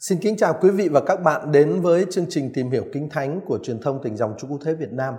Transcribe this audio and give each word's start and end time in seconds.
Xin 0.00 0.18
kính 0.18 0.36
chào 0.36 0.54
quý 0.60 0.70
vị 0.70 0.88
và 0.88 1.00
các 1.00 1.22
bạn 1.22 1.52
đến 1.52 1.80
với 1.80 2.06
chương 2.10 2.26
trình 2.28 2.50
tìm 2.54 2.70
hiểu 2.70 2.84
kinh 2.92 3.08
thánh 3.08 3.40
của 3.46 3.58
truyền 3.62 3.80
thông 3.80 4.02
tỉnh 4.02 4.16
dòng 4.16 4.34
Chúa 4.38 4.48
Cứu 4.48 4.58
Thế 4.64 4.74
Việt 4.74 4.92
Nam. 4.92 5.14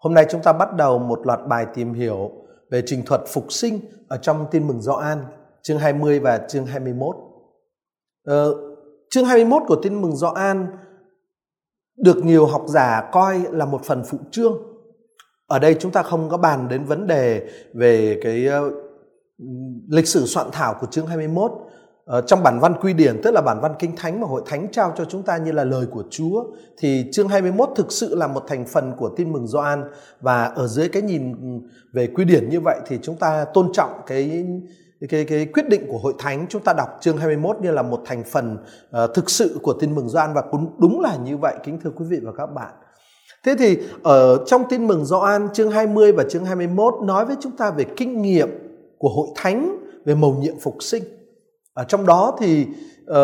Hôm 0.00 0.14
nay 0.14 0.26
chúng 0.30 0.42
ta 0.42 0.52
bắt 0.52 0.76
đầu 0.76 0.98
một 0.98 1.26
loạt 1.26 1.40
bài 1.48 1.66
tìm 1.74 1.92
hiểu 1.94 2.30
về 2.70 2.82
trình 2.86 3.02
thuật 3.06 3.20
phục 3.26 3.52
sinh 3.52 3.80
ở 4.08 4.16
trong 4.16 4.46
tin 4.50 4.66
mừng 4.66 4.82
Gioan 4.82 5.18
chương 5.62 5.78
20 5.78 6.18
và 6.18 6.38
chương 6.48 6.66
21. 6.66 7.16
Ờ, 8.24 8.54
chương 9.10 9.24
21 9.24 9.62
của 9.66 9.76
tin 9.82 10.02
mừng 10.02 10.16
Gioan 10.16 10.66
được 11.96 12.24
nhiều 12.24 12.46
học 12.46 12.64
giả 12.68 13.08
coi 13.12 13.40
là 13.50 13.64
một 13.64 13.80
phần 13.84 14.02
phụ 14.06 14.18
chương 14.30 14.52
Ở 15.46 15.58
đây 15.58 15.74
chúng 15.74 15.92
ta 15.92 16.02
không 16.02 16.28
có 16.28 16.36
bàn 16.36 16.68
đến 16.68 16.84
vấn 16.84 17.06
đề 17.06 17.48
về 17.74 18.20
cái 18.22 18.46
uh, 18.66 18.72
lịch 19.88 20.08
sử 20.08 20.26
soạn 20.26 20.46
thảo 20.52 20.76
của 20.80 20.86
chương 20.86 21.06
21 21.06 21.52
Ờ, 21.52 21.65
Ờ, 22.06 22.20
trong 22.20 22.42
bản 22.42 22.60
văn 22.60 22.74
quy 22.80 22.92
điển 22.92 23.20
tức 23.22 23.30
là 23.30 23.40
bản 23.40 23.60
văn 23.60 23.74
kinh 23.78 23.96
thánh 23.96 24.20
mà 24.20 24.26
hội 24.26 24.42
thánh 24.46 24.68
trao 24.72 24.92
cho 24.96 25.04
chúng 25.04 25.22
ta 25.22 25.36
như 25.36 25.52
là 25.52 25.64
lời 25.64 25.86
của 25.90 26.04
Chúa 26.10 26.44
thì 26.78 27.04
chương 27.12 27.28
21 27.28 27.68
thực 27.76 27.92
sự 27.92 28.14
là 28.14 28.26
một 28.26 28.44
thành 28.48 28.66
phần 28.66 28.92
của 28.96 29.08
tin 29.16 29.32
mừng 29.32 29.46
Gioan. 29.46 29.84
Và 30.20 30.44
ở 30.44 30.66
dưới 30.66 30.88
cái 30.88 31.02
nhìn 31.02 31.34
về 31.92 32.06
quy 32.06 32.24
điển 32.24 32.48
như 32.48 32.60
vậy 32.60 32.76
thì 32.86 32.98
chúng 33.02 33.16
ta 33.16 33.44
tôn 33.54 33.72
trọng 33.72 33.90
cái 34.06 34.46
cái 35.08 35.24
cái 35.24 35.46
quyết 35.46 35.68
định 35.68 35.86
của 35.88 35.98
hội 35.98 36.14
thánh. 36.18 36.46
Chúng 36.48 36.62
ta 36.62 36.72
đọc 36.72 36.98
chương 37.00 37.16
21 37.16 37.56
như 37.60 37.70
là 37.70 37.82
một 37.82 38.00
thành 38.04 38.24
phần 38.24 38.56
uh, 38.56 39.14
thực 39.14 39.30
sự 39.30 39.58
của 39.62 39.72
tin 39.72 39.94
mừng 39.94 40.08
Gioan 40.08 40.32
và 40.34 40.42
cũng 40.50 40.76
đúng 40.78 41.00
là 41.00 41.16
như 41.16 41.36
vậy. 41.36 41.54
Kính 41.64 41.78
thưa 41.84 41.90
quý 41.90 42.04
vị 42.08 42.18
và 42.22 42.32
các 42.36 42.46
bạn. 42.46 42.72
Thế 43.44 43.54
thì 43.58 43.78
ở 44.02 44.44
trong 44.46 44.62
tin 44.68 44.86
mừng 44.86 45.04
Gioan 45.04 45.48
chương 45.52 45.70
20 45.70 46.12
và 46.12 46.24
chương 46.28 46.44
21 46.44 46.94
nói 47.02 47.24
với 47.24 47.36
chúng 47.40 47.56
ta 47.56 47.70
về 47.70 47.84
kinh 47.96 48.22
nghiệm 48.22 48.48
của 48.98 49.08
hội 49.08 49.28
thánh 49.36 49.78
về 50.04 50.14
mầu 50.14 50.36
nhiệm 50.40 50.58
phục 50.60 50.76
sinh 50.80 51.02
ở 51.76 51.84
trong 51.84 52.06
đó 52.06 52.36
thì 52.40 52.66
uh, 53.10 53.16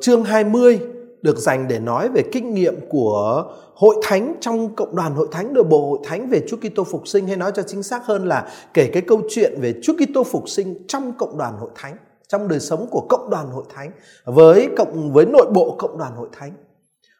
chương 0.00 0.24
20 0.24 0.80
được 1.22 1.38
dành 1.38 1.68
để 1.68 1.78
nói 1.78 2.08
về 2.08 2.22
kinh 2.32 2.54
nghiệm 2.54 2.74
của 2.88 3.44
hội 3.74 3.96
thánh 4.02 4.34
trong 4.40 4.74
cộng 4.74 4.96
đoàn 4.96 5.14
hội 5.14 5.28
thánh 5.32 5.54
nội 5.54 5.64
bộ 5.64 5.90
hội 5.90 5.98
thánh 6.04 6.28
về 6.28 6.42
Chúa 6.48 6.56
Kitô 6.56 6.84
phục 6.84 7.08
sinh 7.08 7.26
hay 7.26 7.36
nói 7.36 7.52
cho 7.54 7.62
chính 7.62 7.82
xác 7.82 8.06
hơn 8.06 8.28
là 8.28 8.48
kể 8.74 8.90
cái 8.92 9.02
câu 9.02 9.20
chuyện 9.30 9.60
về 9.60 9.74
Chúa 9.82 9.92
Kitô 9.92 10.24
phục 10.24 10.48
sinh 10.48 10.86
trong 10.88 11.12
cộng 11.18 11.38
đoàn 11.38 11.54
hội 11.58 11.70
thánh 11.74 11.96
trong 12.28 12.48
đời 12.48 12.60
sống 12.60 12.86
của 12.90 13.06
cộng 13.08 13.30
đoàn 13.30 13.50
hội 13.50 13.64
thánh 13.74 13.90
với 14.24 14.68
cộng 14.76 15.12
với 15.12 15.26
nội 15.26 15.46
bộ 15.54 15.76
cộng 15.78 15.98
đoàn 15.98 16.12
hội 16.16 16.28
thánh. 16.32 16.52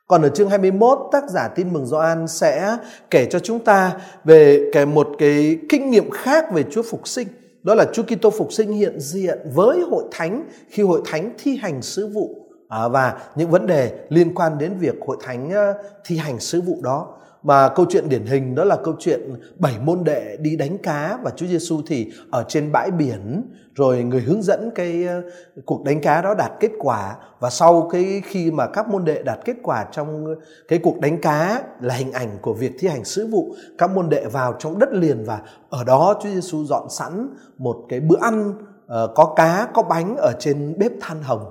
Còn 0.07 0.23
ở 0.23 0.29
chương 0.29 0.51
21 0.51 0.99
tác 1.13 1.31
giả 1.31 1.49
tin 1.49 1.73
mừng 1.73 1.87
Gioan 1.87 2.29
sẽ 2.29 2.77
kể 3.11 3.27
cho 3.31 3.39
chúng 3.39 3.59
ta 3.59 3.93
về 4.25 4.71
cái 4.73 4.87
một 4.87 5.09
cái 5.19 5.59
kinh 5.69 5.91
nghiệm 5.91 6.11
khác 6.11 6.53
về 6.53 6.65
Chúa 6.71 6.83
phục 6.83 7.09
sinh 7.09 7.29
đó 7.65 7.75
là 7.75 7.85
Chúa 7.93 8.03
Kitô 8.03 8.31
phục 8.31 8.53
sinh 8.53 8.73
hiện 8.73 9.01
diện 9.01 9.39
với 9.55 9.81
hội 9.81 10.05
thánh 10.11 10.49
khi 10.69 10.83
hội 10.83 11.03
thánh 11.05 11.35
thi 11.39 11.57
hành 11.57 11.83
sứ 11.83 12.07
vụ. 12.07 12.49
À, 12.69 12.89
và 12.89 13.19
những 13.35 13.51
vấn 13.51 13.67
đề 13.67 13.93
liên 14.09 14.35
quan 14.35 14.59
đến 14.59 14.79
việc 14.79 14.95
hội 15.07 15.17
thánh 15.21 15.51
ờ, 15.51 15.75
thi 16.05 16.17
hành 16.17 16.41
sứ 16.41 16.61
vụ 16.61 16.79
đó 16.83 17.17
mà 17.45 17.69
câu 17.69 17.87
chuyện 17.89 18.09
điển 18.09 18.27
hình 18.27 18.55
đó 18.55 18.65
là 18.65 18.77
câu 18.85 18.95
chuyện 18.99 19.21
bảy 19.57 19.75
môn 19.79 20.05
đệ 20.05 20.37
đi 20.41 20.57
đánh 20.57 20.79
cá 20.79 21.19
và 21.23 21.31
Chúa 21.37 21.47
Giêsu 21.47 21.81
thì 21.87 22.13
ở 22.31 22.45
trên 22.49 22.73
bãi 22.73 22.91
biển, 22.91 23.43
rồi 23.75 24.03
người 24.03 24.21
hướng 24.21 24.43
dẫn 24.43 24.71
cái 24.75 25.05
ờ, 25.05 25.23
cuộc 25.65 25.85
đánh 25.85 26.01
cá 26.01 26.23
đó 26.23 26.35
đạt 26.35 26.53
kết 26.61 26.71
quả. 26.79 27.17
Và 27.41 27.51
sau 27.51 27.89
cái 27.93 28.23
khi 28.25 28.51
mà 28.51 28.67
các 28.67 28.89
môn 28.89 29.05
đệ 29.05 29.23
đạt 29.23 29.39
kết 29.45 29.57
quả 29.63 29.87
trong 29.93 30.35
cái 30.69 30.79
cuộc 30.83 31.01
đánh 31.01 31.21
cá 31.21 31.63
là 31.81 31.95
hình 31.95 32.13
ảnh 32.13 32.39
của 32.43 32.53
việc 32.53 32.73
thi 32.79 32.89
hành 32.89 33.05
sứ 33.05 33.27
vụ, 33.27 33.55
các 33.79 33.91
môn 33.91 34.09
đệ 34.09 34.27
vào 34.27 34.55
trong 34.59 34.79
đất 34.79 34.93
liền 34.93 35.25
và 35.25 35.41
ở 35.71 35.85
đó 35.85 36.21
Chúa 36.23 36.29
Giêsu 36.29 36.65
dọn 36.65 36.91
sẵn 36.91 37.29
một 37.59 37.77
cái 37.89 38.01
bữa 38.01 38.19
ăn 38.21 38.55
ờ, 38.87 39.13
có 39.15 39.33
cá, 39.37 39.69
có 39.75 39.83
bánh 39.83 40.17
ở 40.17 40.33
trên 40.39 40.75
bếp 40.79 40.93
than 41.01 41.23
hồng 41.23 41.45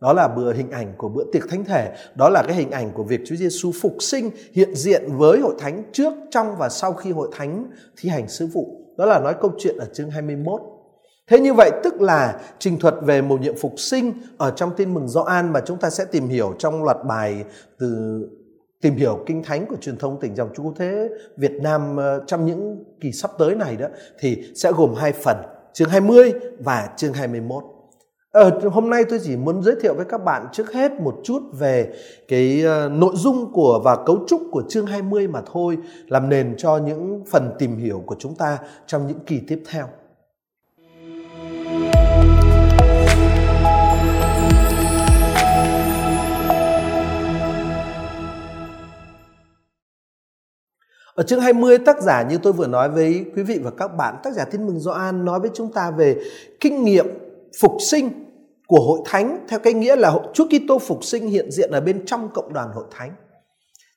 đó 0.00 0.12
là 0.12 0.28
bữa 0.28 0.52
hình 0.52 0.70
ảnh 0.70 0.92
của 0.98 1.08
bữa 1.08 1.24
tiệc 1.32 1.48
thánh 1.48 1.64
thể, 1.64 1.96
đó 2.14 2.28
là 2.28 2.42
cái 2.42 2.56
hình 2.56 2.70
ảnh 2.70 2.90
của 2.94 3.02
việc 3.02 3.20
Chúa 3.26 3.36
Giêsu 3.36 3.72
phục 3.82 3.96
sinh 4.00 4.30
hiện 4.52 4.74
diện 4.74 5.16
với 5.16 5.40
hội 5.40 5.54
thánh 5.58 5.82
trước, 5.92 6.12
trong 6.30 6.56
và 6.58 6.68
sau 6.68 6.92
khi 6.92 7.12
hội 7.12 7.28
thánh 7.32 7.70
thi 7.96 8.08
hành 8.08 8.28
sứ 8.28 8.46
vụ. 8.46 8.80
Đó 8.96 9.06
là 9.06 9.18
nói 9.18 9.34
câu 9.40 9.52
chuyện 9.58 9.76
ở 9.78 9.86
chương 9.92 10.10
21. 10.10 10.60
Thế 11.30 11.40
như 11.40 11.54
vậy 11.54 11.70
tức 11.84 12.00
là 12.00 12.40
trình 12.58 12.78
thuật 12.78 12.94
về 13.02 13.22
mầu 13.22 13.38
nhiệm 13.38 13.54
phục 13.56 13.74
sinh 13.76 14.12
ở 14.38 14.50
trong 14.50 14.70
tin 14.76 14.94
mừng 14.94 15.08
Gioan 15.08 15.52
mà 15.52 15.60
chúng 15.66 15.78
ta 15.78 15.90
sẽ 15.90 16.04
tìm 16.04 16.28
hiểu 16.28 16.54
trong 16.58 16.84
loạt 16.84 16.96
bài 17.04 17.44
từ 17.78 18.20
tìm 18.80 18.96
hiểu 18.96 19.24
kinh 19.26 19.42
thánh 19.42 19.66
của 19.66 19.76
truyền 19.80 19.96
thông 19.96 20.20
tỉnh 20.20 20.34
dòng 20.34 20.48
Chúa 20.56 20.72
Thế 20.72 21.08
Việt 21.36 21.52
Nam 21.52 21.96
ờ, 21.96 22.24
trong 22.26 22.46
những 22.46 22.84
kỳ 23.00 23.12
sắp 23.12 23.30
tới 23.38 23.54
này 23.54 23.76
đó 23.76 23.86
thì 24.18 24.52
sẽ 24.54 24.72
gồm 24.72 24.94
hai 24.94 25.12
phần, 25.12 25.36
chương 25.72 25.88
20 25.88 26.32
và 26.58 26.88
chương 26.96 27.12
21. 27.12 27.75
Ở 28.36 28.50
ờ, 28.62 28.68
hôm 28.68 28.90
nay 28.90 29.04
tôi 29.08 29.20
chỉ 29.24 29.36
muốn 29.36 29.62
giới 29.62 29.74
thiệu 29.80 29.94
với 29.94 30.04
các 30.04 30.24
bạn 30.24 30.46
trước 30.52 30.72
hết 30.72 30.92
một 30.92 31.20
chút 31.24 31.42
về 31.58 31.92
cái 32.28 32.64
uh, 32.86 32.92
nội 32.92 33.12
dung 33.16 33.52
của 33.52 33.80
và 33.84 33.96
cấu 34.06 34.24
trúc 34.28 34.42
của 34.50 34.62
chương 34.68 34.86
20 34.86 35.28
mà 35.28 35.42
thôi, 35.52 35.78
làm 36.06 36.28
nền 36.28 36.54
cho 36.58 36.76
những 36.76 37.24
phần 37.30 37.50
tìm 37.58 37.76
hiểu 37.76 38.02
của 38.06 38.16
chúng 38.18 38.34
ta 38.34 38.58
trong 38.86 39.06
những 39.06 39.18
kỳ 39.26 39.40
tiếp 39.48 39.62
theo. 39.70 39.86
Ở 51.14 51.22
chương 51.22 51.40
20 51.40 51.78
tác 51.78 52.02
giả 52.02 52.22
như 52.22 52.38
tôi 52.42 52.52
vừa 52.52 52.66
nói 52.66 52.88
với 52.88 53.24
quý 53.36 53.42
vị 53.42 53.60
và 53.62 53.70
các 53.70 53.88
bạn, 53.88 54.14
tác 54.22 54.32
giả 54.34 54.44
thiên 54.44 54.66
mừng 54.66 54.80
Doan 54.80 55.24
nói 55.24 55.40
với 55.40 55.50
chúng 55.54 55.72
ta 55.72 55.90
về 55.90 56.16
kinh 56.60 56.84
nghiệm 56.84 57.06
phục 57.60 57.76
sinh 57.90 58.25
của 58.66 58.80
hội 58.80 59.00
thánh 59.04 59.46
theo 59.48 59.58
cái 59.58 59.72
nghĩa 59.72 59.96
là 59.96 60.14
Chúa 60.34 60.46
Kitô 60.46 60.78
phục 60.78 61.04
sinh 61.04 61.28
hiện 61.28 61.50
diện 61.50 61.70
ở 61.70 61.80
bên 61.80 62.06
trong 62.06 62.28
cộng 62.34 62.52
đoàn 62.52 62.68
hội 62.74 62.84
thánh. 62.90 63.10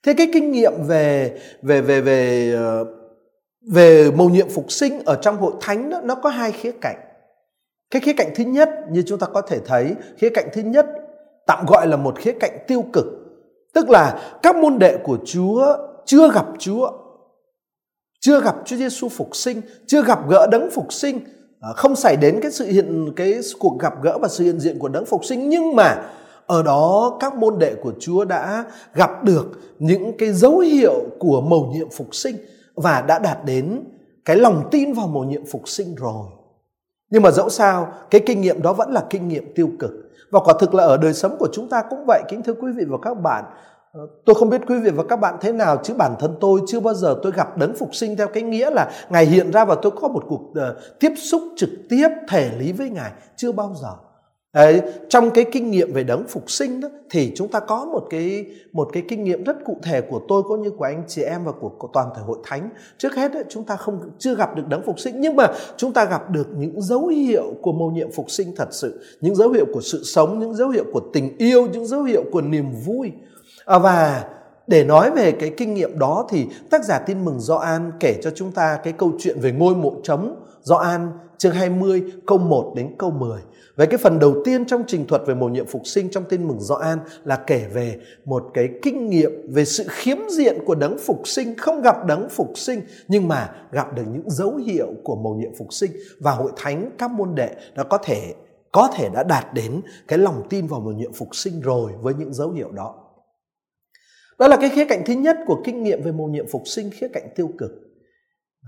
Thế 0.03 0.13
cái 0.17 0.29
kinh 0.33 0.51
nghiệm 0.51 0.73
về 0.87 1.39
về 1.61 1.81
về 1.81 2.01
về 2.01 2.51
ờ, 2.55 2.85
về 3.71 4.11
mầu 4.11 4.29
nhiệm 4.29 4.49
phục 4.49 4.71
sinh 4.71 5.01
ở 5.05 5.15
trong 5.21 5.37
hội 5.37 5.53
thánh 5.61 5.89
đó, 5.89 6.01
nó 6.03 6.15
có 6.15 6.29
hai 6.29 6.51
khía 6.51 6.71
cạnh. 6.81 6.97
Cái 7.91 8.01
khía 8.01 8.13
cạnh 8.13 8.31
thứ 8.35 8.43
nhất 8.43 8.69
như 8.91 9.03
chúng 9.07 9.19
ta 9.19 9.27
có 9.27 9.41
thể 9.41 9.59
thấy, 9.65 9.95
khía 10.17 10.29
cạnh 10.29 10.49
thứ 10.53 10.61
nhất 10.61 10.85
tạm 11.47 11.65
gọi 11.65 11.87
là 11.87 11.97
một 11.97 12.19
khía 12.19 12.33
cạnh 12.39 12.57
tiêu 12.67 12.83
cực. 12.93 13.05
Tức 13.73 13.89
là 13.89 14.37
các 14.43 14.55
môn 14.55 14.79
đệ 14.79 14.97
của 15.03 15.17
Chúa 15.25 15.77
chưa 16.05 16.31
gặp 16.31 16.45
Chúa, 16.59 16.91
chưa 18.19 18.41
gặp 18.41 18.55
Chúa 18.65 18.75
Giêsu 18.75 19.09
phục 19.09 19.35
sinh, 19.35 19.61
chưa 19.87 20.03
gặp 20.03 20.19
gỡ 20.29 20.47
đấng 20.51 20.69
phục 20.71 20.93
sinh 20.93 21.19
Ờ, 21.59 21.73
không 21.73 21.95
xảy 21.95 22.17
đến 22.17 22.39
cái 22.41 22.51
sự 22.51 22.65
hiện 22.65 23.13
cái 23.15 23.39
cuộc 23.59 23.79
gặp 23.79 23.93
gỡ 24.03 24.17
và 24.21 24.27
sự 24.27 24.43
hiện 24.43 24.59
diện 24.59 24.79
của 24.79 24.87
đấng 24.87 25.05
phục 25.05 25.25
sinh 25.25 25.49
nhưng 25.49 25.75
mà 25.75 26.09
ở 26.47 26.63
đó 26.63 27.17
các 27.19 27.35
môn 27.35 27.59
đệ 27.59 27.75
của 27.75 27.93
Chúa 27.99 28.25
đã 28.25 28.65
gặp 28.93 29.23
được 29.23 29.45
những 29.79 30.17
cái 30.17 30.33
dấu 30.33 30.59
hiệu 30.59 30.93
của 31.19 31.41
mầu 31.41 31.71
nhiệm 31.73 31.89
phục 31.89 32.15
sinh 32.15 32.35
và 32.75 33.01
đã 33.01 33.19
đạt 33.19 33.45
đến 33.45 33.83
cái 34.25 34.35
lòng 34.35 34.67
tin 34.71 34.93
vào 34.93 35.07
mầu 35.07 35.23
nhiệm 35.23 35.45
phục 35.45 35.69
sinh 35.69 35.95
rồi. 35.95 36.25
Nhưng 37.09 37.23
mà 37.23 37.31
dẫu 37.31 37.49
sao, 37.49 37.93
cái 38.09 38.21
kinh 38.25 38.41
nghiệm 38.41 38.61
đó 38.61 38.73
vẫn 38.73 38.91
là 38.91 39.05
kinh 39.09 39.27
nghiệm 39.27 39.53
tiêu 39.55 39.69
cực. 39.79 39.91
Và 40.31 40.39
quả 40.39 40.53
thực 40.59 40.73
là 40.73 40.83
ở 40.83 40.97
đời 40.97 41.13
sống 41.13 41.35
của 41.39 41.47
chúng 41.53 41.69
ta 41.69 41.83
cũng 41.89 42.05
vậy, 42.07 42.21
kính 42.29 42.43
thưa 42.43 42.53
quý 42.53 42.71
vị 42.77 42.85
và 42.87 42.97
các 43.01 43.13
bạn. 43.13 43.43
Ờ, 43.91 44.07
tôi 44.25 44.35
không 44.35 44.49
biết 44.49 44.61
quý 44.67 44.79
vị 44.79 44.91
và 44.91 45.03
các 45.03 45.15
bạn 45.15 45.35
thế 45.41 45.51
nào 45.51 45.77
chứ 45.83 45.93
bản 45.93 46.15
thân 46.19 46.35
tôi 46.41 46.61
chưa 46.67 46.79
bao 46.79 46.93
giờ 46.93 47.19
tôi 47.23 47.31
gặp 47.31 47.57
đấng 47.57 47.75
phục 47.75 47.95
sinh 47.95 48.15
theo 48.15 48.27
cái 48.27 48.43
nghĩa 48.43 48.69
là 48.69 48.91
Ngài 49.09 49.25
hiện 49.25 49.51
ra 49.51 49.65
và 49.65 49.75
tôi 49.81 49.91
có 50.01 50.07
một 50.07 50.23
cuộc 50.27 50.41
uh, 50.41 50.99
tiếp 50.99 51.13
xúc 51.17 51.41
trực 51.55 51.69
tiếp 51.89 52.07
thể 52.29 52.51
lý 52.59 52.71
với 52.71 52.89
Ngài 52.89 53.11
chưa 53.35 53.51
bao 53.51 53.75
giờ. 53.81 53.91
Đấy, 54.53 54.81
trong 55.09 55.31
cái 55.31 55.45
kinh 55.51 55.71
nghiệm 55.71 55.93
về 55.93 56.03
đấng 56.03 56.27
phục 56.27 56.51
sinh 56.51 56.81
đó 56.81 56.87
thì 57.09 57.31
chúng 57.35 57.47
ta 57.47 57.59
có 57.59 57.85
một 57.85 58.07
cái 58.09 58.45
một 58.71 58.89
cái 58.93 59.03
kinh 59.07 59.23
nghiệm 59.23 59.43
rất 59.43 59.57
cụ 59.65 59.77
thể 59.83 60.01
của 60.01 60.21
tôi 60.27 60.43
cũng 60.43 60.61
như 60.61 60.69
của 60.69 60.85
anh 60.85 61.03
chị 61.07 61.21
em 61.21 61.43
và 61.45 61.51
của, 61.51 61.69
của 61.69 61.89
toàn 61.93 62.07
thể 62.15 62.21
hội 62.21 62.37
thánh. 62.43 62.69
Trước 62.97 63.15
hết 63.15 63.33
ấy, 63.33 63.43
chúng 63.49 63.63
ta 63.63 63.75
không 63.75 63.99
chưa 64.19 64.35
gặp 64.35 64.55
được 64.55 64.67
đấng 64.67 64.83
phục 64.85 64.99
sinh 64.99 65.21
nhưng 65.21 65.35
mà 65.35 65.47
chúng 65.77 65.93
ta 65.93 66.05
gặp 66.05 66.31
được 66.31 66.47
những 66.57 66.81
dấu 66.81 67.07
hiệu 67.07 67.53
của 67.61 67.71
mầu 67.71 67.91
nhiệm 67.91 68.11
phục 68.11 68.31
sinh 68.31 68.55
thật 68.55 68.67
sự, 68.71 69.03
những 69.21 69.35
dấu 69.35 69.49
hiệu 69.49 69.65
của 69.73 69.81
sự 69.81 70.03
sống, 70.03 70.39
những 70.39 70.53
dấu 70.53 70.69
hiệu 70.69 70.85
của 70.93 71.01
tình 71.13 71.37
yêu, 71.37 71.67
những 71.67 71.85
dấu 71.85 72.03
hiệu 72.03 72.23
của 72.31 72.41
niềm 72.41 72.71
vui 72.85 73.11
À, 73.65 73.79
và 73.79 74.25
để 74.67 74.83
nói 74.83 75.11
về 75.11 75.31
cái 75.31 75.53
kinh 75.57 75.73
nghiệm 75.73 75.99
đó 75.99 76.27
thì 76.29 76.47
tác 76.69 76.85
giả 76.85 76.99
tin 76.99 77.25
mừng 77.25 77.39
Gioan 77.39 77.91
kể 77.99 78.19
cho 78.21 78.31
chúng 78.35 78.51
ta 78.51 78.79
cái 78.83 78.93
câu 78.93 79.11
chuyện 79.19 79.39
về 79.39 79.51
ngôi 79.51 79.75
mộ 79.75 79.93
trống 80.03 80.35
Gioan 80.61 81.11
chương 81.37 81.53
20 81.53 82.03
câu 82.27 82.37
1 82.37 82.73
đến 82.75 82.95
câu 82.97 83.11
10. 83.11 83.39
Về 83.75 83.85
cái 83.85 83.97
phần 83.97 84.19
đầu 84.19 84.35
tiên 84.45 84.65
trong 84.65 84.83
trình 84.87 85.07
thuật 85.07 85.21
về 85.27 85.35
mầu 85.35 85.49
nhiệm 85.49 85.65
phục 85.65 85.81
sinh 85.85 86.09
trong 86.09 86.23
tin 86.29 86.47
mừng 86.47 86.59
Gioan 86.59 86.99
là 87.23 87.35
kể 87.35 87.65
về 87.73 87.99
một 88.25 88.43
cái 88.53 88.69
kinh 88.81 89.09
nghiệm 89.09 89.31
về 89.53 89.65
sự 89.65 89.85
khiếm 89.89 90.17
diện 90.37 90.57
của 90.65 90.75
đấng 90.75 90.97
phục 90.97 91.27
sinh, 91.27 91.55
không 91.57 91.81
gặp 91.81 92.05
đấng 92.05 92.29
phục 92.29 92.51
sinh 92.55 92.81
nhưng 93.07 93.27
mà 93.27 93.49
gặp 93.71 93.95
được 93.95 94.03
những 94.11 94.29
dấu 94.29 94.55
hiệu 94.55 94.87
của 95.03 95.15
mầu 95.15 95.35
nhiệm 95.35 95.51
phục 95.57 95.73
sinh 95.73 95.91
và 96.19 96.31
hội 96.31 96.51
thánh 96.55 96.91
các 96.97 97.11
môn 97.11 97.35
đệ 97.35 97.49
đã 97.75 97.83
có 97.83 97.97
thể 97.97 98.33
có 98.71 98.89
thể 98.93 99.09
đã 99.09 99.23
đạt 99.23 99.53
đến 99.53 99.81
cái 100.07 100.19
lòng 100.19 100.47
tin 100.49 100.67
vào 100.67 100.79
mầu 100.79 100.93
nhiệm 100.93 101.13
phục 101.13 101.35
sinh 101.35 101.61
rồi 101.61 101.91
với 102.01 102.13
những 102.13 102.33
dấu 102.33 102.51
hiệu 102.51 102.71
đó. 102.71 102.95
Đó 104.39 104.47
là 104.47 104.57
cái 104.57 104.69
khía 104.69 104.85
cạnh 104.85 105.03
thứ 105.05 105.13
nhất 105.13 105.37
của 105.45 105.61
kinh 105.63 105.83
nghiệm 105.83 106.03
về 106.03 106.11
mầu 106.11 106.27
nhiệm 106.27 106.47
phục 106.47 106.61
sinh, 106.65 106.89
khía 106.91 107.07
cạnh 107.13 107.29
tiêu 107.35 107.49
cực. 107.57 107.71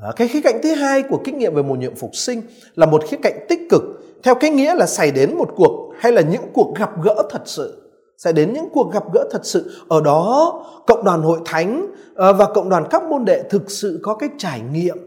Đó, 0.02 0.14
cái 0.16 0.28
khía 0.28 0.42
cạnh 0.42 0.60
thứ 0.64 0.74
hai 0.74 1.04
của 1.04 1.20
kinh 1.24 1.38
nghiệm 1.38 1.56
về 1.56 1.64
mầu 1.64 1.76
nhiệm 1.76 1.96
phục 1.96 2.16
sinh 2.16 2.42
là 2.76 2.86
một 2.86 3.04
khía 3.08 3.18
cạnh 3.24 3.46
tích 3.50 3.60
cực, 3.70 3.82
theo 4.24 4.36
cái 4.36 4.50
nghĩa 4.50 4.76
là 4.76 4.86
xảy 4.86 5.12
đến 5.12 5.38
một 5.38 5.50
cuộc 5.56 5.94
hay 6.00 6.12
là 6.12 6.22
những 6.22 6.42
cuộc 6.54 6.76
gặp 6.80 6.90
gỡ 7.04 7.24
thật 7.30 7.42
sự. 7.46 7.78
Sẽ 8.18 8.32
đến 8.32 8.54
những 8.54 8.70
cuộc 8.74 8.94
gặp 8.94 9.04
gỡ 9.14 9.30
thật 9.32 9.46
sự 9.46 9.72
ở 9.90 10.02
đó 10.02 10.54
cộng 10.88 11.04
đoàn 11.04 11.22
hội 11.22 11.40
thánh 11.46 11.88
ờ, 12.16 12.34
và 12.34 12.46
cộng 12.46 12.70
đoàn 12.70 12.84
các 12.90 13.04
môn 13.04 13.26
đệ 13.26 13.44
thực 13.50 13.72
sự 13.72 14.00
có 14.04 14.16
cái 14.16 14.30
trải 14.38 14.62
nghiệm 14.74 14.98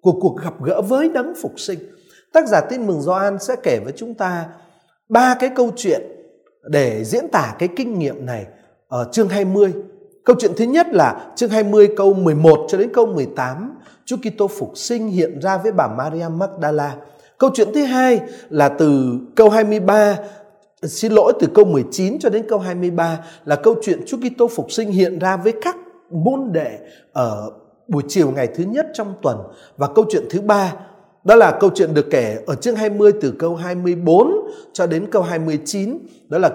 của 0.00 0.12
cuộc 0.20 0.36
gặp 0.44 0.54
gỡ 0.62 0.82
với 0.82 1.08
đấng 1.08 1.34
phục 1.42 1.60
sinh. 1.60 1.78
Tác 2.32 2.48
giả 2.48 2.60
tin 2.60 2.86
mừng 2.86 3.02
Gioan 3.02 3.38
sẽ 3.38 3.56
kể 3.62 3.80
với 3.84 3.92
chúng 3.96 4.14
ta 4.14 4.46
ba 5.08 5.36
cái 5.40 5.50
câu 5.56 5.70
chuyện 5.76 6.02
để 6.62 7.04
diễn 7.04 7.28
tả 7.28 7.54
cái 7.58 7.68
kinh 7.76 7.98
nghiệm 7.98 8.26
này 8.26 8.46
ở 8.88 9.08
chương 9.12 9.28
20 9.28 9.72
Câu 10.24 10.36
chuyện 10.38 10.52
thứ 10.56 10.64
nhất 10.64 10.86
là 10.92 11.26
chương 11.36 11.50
20 11.50 11.88
câu 11.96 12.14
11 12.14 12.66
cho 12.68 12.78
đến 12.78 12.90
câu 12.92 13.06
18, 13.06 13.74
Chúa 14.04 14.16
Kitô 14.16 14.48
phục 14.48 14.72
sinh 14.74 15.08
hiện 15.08 15.40
ra 15.40 15.58
với 15.58 15.72
bà 15.72 15.88
Maria 15.88 16.28
Magdala. 16.36 16.96
Câu 17.38 17.50
chuyện 17.54 17.68
thứ 17.74 17.84
hai 17.84 18.20
là 18.48 18.68
từ 18.68 19.18
câu 19.34 19.48
23 19.48 20.18
xin 20.82 21.12
lỗi 21.12 21.32
từ 21.40 21.46
câu 21.54 21.64
19 21.64 22.18
cho 22.18 22.30
đến 22.30 22.44
câu 22.48 22.58
23 22.58 23.18
là 23.44 23.56
câu 23.56 23.74
chuyện 23.82 24.00
Chúa 24.06 24.16
Kitô 24.16 24.48
phục 24.48 24.72
sinh 24.72 24.90
hiện 24.90 25.18
ra 25.18 25.36
với 25.36 25.52
các 25.62 25.76
môn 26.10 26.52
đệ 26.52 26.78
ở 27.12 27.50
buổi 27.88 28.02
chiều 28.08 28.30
ngày 28.30 28.46
thứ 28.46 28.64
nhất 28.64 28.86
trong 28.94 29.14
tuần. 29.22 29.38
Và 29.76 29.88
câu 29.94 30.04
chuyện 30.10 30.24
thứ 30.30 30.40
ba 30.40 30.74
đó 31.24 31.34
là 31.34 31.58
câu 31.60 31.70
chuyện 31.74 31.94
được 31.94 32.06
kể 32.10 32.38
ở 32.46 32.54
chương 32.54 32.76
20 32.76 33.12
từ 33.20 33.34
câu 33.38 33.56
24 33.56 34.32
cho 34.72 34.86
đến 34.86 35.06
câu 35.10 35.22
29 35.22 35.98
đó 36.28 36.38
là 36.38 36.50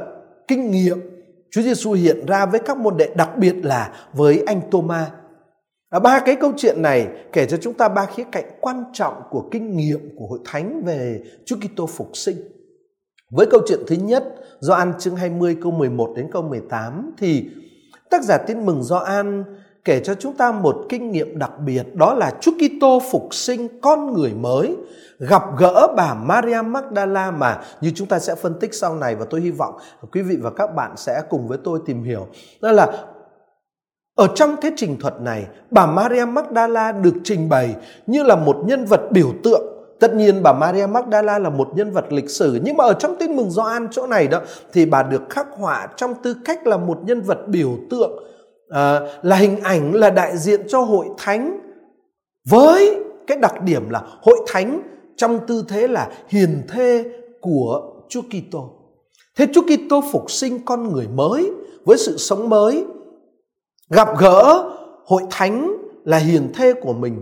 kinh 0.47 0.71
nghiệm 0.71 1.18
Chúa 1.51 1.61
Giêsu 1.61 1.91
hiện 1.91 2.25
ra 2.25 2.45
với 2.45 2.59
các 2.59 2.77
môn 2.77 2.97
đệ 2.97 3.09
đặc 3.15 3.29
biệt 3.37 3.55
là 3.63 3.93
với 4.13 4.43
anh 4.45 4.61
Thomas. 4.71 5.07
À, 5.89 5.99
ba 5.99 6.19
cái 6.19 6.35
câu 6.35 6.53
chuyện 6.57 6.81
này 6.81 7.07
kể 7.33 7.45
cho 7.45 7.57
chúng 7.57 7.73
ta 7.73 7.89
ba 7.89 8.05
khía 8.05 8.23
cạnh 8.31 8.45
quan 8.61 8.83
trọng 8.93 9.13
của 9.29 9.49
kinh 9.51 9.77
nghiệm 9.77 10.15
của 10.17 10.27
hội 10.27 10.39
thánh 10.45 10.81
về 10.85 11.21
Chúa 11.45 11.55
Kitô 11.55 11.85
phục 11.85 12.09
sinh. 12.13 12.37
Với 13.31 13.45
câu 13.51 13.61
chuyện 13.67 13.79
thứ 13.87 13.95
nhất, 13.95 14.23
do 14.59 14.73
An 14.73 14.93
chương 14.99 15.15
20 15.15 15.57
câu 15.61 15.71
11 15.71 16.13
đến 16.15 16.27
câu 16.31 16.41
18 16.41 17.11
thì 17.17 17.49
tác 18.09 18.23
giả 18.23 18.37
tin 18.37 18.65
mừng 18.65 18.83
do 18.83 18.97
An 18.97 19.43
kể 19.85 20.01
cho 20.03 20.15
chúng 20.15 20.33
ta 20.33 20.51
một 20.51 20.85
kinh 20.89 21.11
nghiệm 21.11 21.39
đặc 21.39 21.51
biệt 21.65 21.95
đó 21.95 22.13
là 22.13 22.31
Chúa 22.41 22.51
Kitô 22.51 23.01
phục 23.11 23.27
sinh 23.31 23.81
con 23.81 24.13
người 24.13 24.33
mới 24.33 24.75
gặp 25.19 25.43
gỡ 25.57 25.93
bà 25.97 26.13
Maria 26.13 26.61
Magdala 26.61 27.31
mà 27.31 27.61
như 27.81 27.91
chúng 27.95 28.07
ta 28.07 28.19
sẽ 28.19 28.35
phân 28.35 28.59
tích 28.59 28.73
sau 28.73 28.95
này. 28.95 29.15
Và 29.15 29.25
tôi 29.29 29.41
hy 29.41 29.51
vọng 29.51 29.77
quý 30.11 30.21
vị 30.21 30.37
và 30.41 30.49
các 30.49 30.75
bạn 30.75 30.91
sẽ 30.97 31.21
cùng 31.29 31.47
với 31.47 31.57
tôi 31.63 31.79
tìm 31.85 32.03
hiểu. 32.03 32.27
Đó 32.61 32.71
là 32.71 32.87
ở 34.15 34.27
trong 34.35 34.55
cái 34.61 34.71
trình 34.75 34.99
thuật 34.99 35.21
này, 35.21 35.47
bà 35.71 35.85
Maria 35.85 36.25
Magdala 36.25 36.91
được 36.91 37.13
trình 37.23 37.49
bày 37.49 37.75
như 38.07 38.23
là 38.23 38.35
một 38.35 38.57
nhân 38.65 38.85
vật 38.85 39.01
biểu 39.11 39.33
tượng. 39.43 39.61
Tất 39.99 40.15
nhiên 40.15 40.43
bà 40.43 40.53
Maria 40.53 40.87
Magdala 40.87 41.39
là 41.39 41.49
một 41.49 41.69
nhân 41.75 41.91
vật 41.91 42.13
lịch 42.13 42.29
sử 42.29 42.59
nhưng 42.63 42.77
mà 42.77 42.83
ở 42.83 42.93
trong 42.93 43.15
tin 43.19 43.35
mừng 43.35 43.51
Gioan 43.51 43.87
chỗ 43.91 44.07
này 44.07 44.27
đó 44.27 44.41
thì 44.73 44.85
bà 44.85 45.03
được 45.03 45.21
khắc 45.29 45.47
họa 45.51 45.87
trong 45.95 46.13
tư 46.23 46.35
cách 46.45 46.67
là 46.67 46.77
một 46.77 46.99
nhân 47.03 47.21
vật 47.21 47.47
biểu 47.47 47.77
tượng 47.89 48.23
à, 48.69 48.99
là 49.21 49.35
hình 49.35 49.59
ảnh 49.59 49.93
là 49.93 50.09
đại 50.09 50.37
diện 50.37 50.61
cho 50.67 50.81
hội 50.81 51.05
thánh 51.17 51.59
với 52.49 52.95
cái 53.27 53.37
đặc 53.37 53.61
điểm 53.63 53.89
là 53.89 54.03
hội 54.21 54.37
thánh 54.47 54.81
trong 55.17 55.39
tư 55.47 55.65
thế 55.67 55.87
là 55.87 56.11
hiền 56.27 56.61
thê 56.69 57.05
của 57.41 57.93
Chúa 58.09 58.21
Kitô. 58.21 58.69
Thế 59.37 59.47
Chúa 59.53 59.61
Kitô 59.61 60.03
phục 60.11 60.31
sinh 60.31 60.65
con 60.65 60.93
người 60.93 61.07
mới 61.07 61.51
với 61.85 61.97
sự 61.97 62.17
sống 62.17 62.49
mới, 62.49 62.85
gặp 63.89 64.07
gỡ 64.19 64.69
hội 65.05 65.21
thánh 65.31 65.73
là 66.03 66.17
hiền 66.17 66.51
thê 66.55 66.73
của 66.73 66.93
mình 66.93 67.21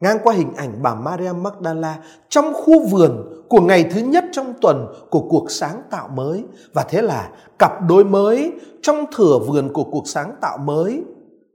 ngang 0.00 0.18
qua 0.22 0.34
hình 0.34 0.52
ảnh 0.56 0.82
bà 0.82 0.94
Maria 0.94 1.32
Magdala 1.42 1.98
trong 2.28 2.54
khu 2.54 2.88
vườn 2.88 3.43
của 3.54 3.60
ngày 3.60 3.84
thứ 3.90 4.00
nhất 4.00 4.24
trong 4.32 4.54
tuần 4.60 4.86
của 5.10 5.20
cuộc 5.20 5.50
sáng 5.50 5.82
tạo 5.90 6.08
mới. 6.08 6.44
Và 6.72 6.82
thế 6.88 7.02
là 7.02 7.30
cặp 7.58 7.72
đôi 7.88 8.04
mới 8.04 8.52
trong 8.82 9.04
thửa 9.16 9.38
vườn 9.38 9.72
của 9.72 9.84
cuộc 9.84 10.08
sáng 10.08 10.36
tạo 10.40 10.58
mới, 10.58 11.02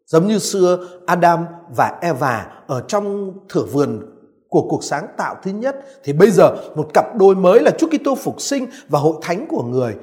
giống 0.05 0.27
như 0.27 0.39
xưa 0.39 0.77
Adam 1.05 1.45
và 1.75 1.97
Eva 2.01 2.47
ở 2.67 2.81
trong 2.87 3.33
thửa 3.49 3.63
vườn 3.71 3.99
của 4.49 4.61
cuộc 4.69 4.83
sáng 4.83 5.07
tạo 5.17 5.35
thứ 5.43 5.51
nhất. 5.51 5.75
Thì 6.03 6.13
bây 6.13 6.31
giờ 6.31 6.55
một 6.75 6.87
cặp 6.93 7.05
đôi 7.15 7.35
mới 7.35 7.59
là 7.59 7.71
Chúa 7.77 7.87
Kitô 7.87 8.15
phục 8.15 8.41
sinh 8.41 8.67
và 8.89 8.99
hội 8.99 9.15
thánh 9.21 9.45
của 9.49 9.63
người 9.63 9.95